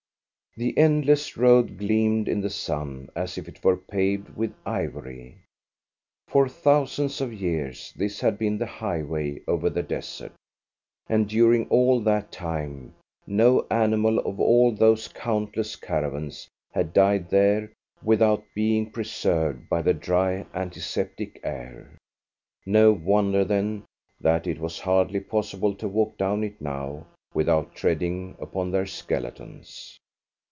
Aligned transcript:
The 0.57 0.77
endless 0.77 1.37
road 1.37 1.77
gleamed 1.77 2.27
in 2.27 2.41
the 2.41 2.49
sun 2.49 3.07
as 3.15 3.37
if 3.37 3.47
it 3.47 3.63
were 3.63 3.77
paved 3.77 4.35
with 4.35 4.53
ivory. 4.65 5.37
For 6.27 6.49
thousands 6.49 7.21
of 7.21 7.31
years 7.31 7.93
this 7.95 8.19
had 8.19 8.37
been 8.37 8.57
the 8.57 8.65
highway 8.65 9.43
over 9.47 9.69
the 9.69 9.81
desert, 9.81 10.33
and 11.07 11.29
during 11.29 11.69
all 11.69 12.01
that 12.01 12.33
time 12.33 12.93
no 13.25 13.65
animal 13.71 14.19
of 14.19 14.41
all 14.41 14.73
those 14.73 15.07
countless 15.07 15.77
caravans 15.77 16.49
had 16.73 16.91
died 16.91 17.29
there 17.29 17.71
without 18.03 18.43
being 18.53 18.89
preserved 18.91 19.69
by 19.69 19.81
the 19.81 19.93
dry, 19.93 20.45
antiseptic 20.53 21.39
air. 21.45 21.95
No 22.65 22.91
wonder, 22.91 23.45
then, 23.45 23.85
that 24.19 24.45
it 24.47 24.59
was 24.59 24.79
hardly 24.81 25.21
possible 25.21 25.73
to 25.75 25.87
walk 25.87 26.17
down 26.17 26.43
it 26.43 26.59
now 26.59 27.07
without 27.33 27.73
treading 27.73 28.35
upon 28.37 28.69
their 28.69 28.85
skeletons. 28.85 29.97